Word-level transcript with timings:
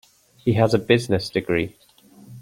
He 0.37 0.53
has 0.53 0.73
a 0.73 0.79
business 0.79 1.29
degree. 1.29 1.77